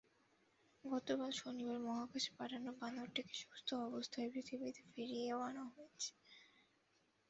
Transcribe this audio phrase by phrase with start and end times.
[0.83, 6.11] গতকাল শনিবার মহাকাশে পাঠানো বানরটিকে সুস্থ অবস্থায় পৃথিবীতে ফিরিয়েও আনা হয়েছে।